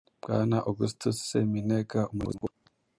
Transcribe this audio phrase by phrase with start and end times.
[0.23, 2.55] Bwana Augustus Seminega, Umuyobozi Mukuru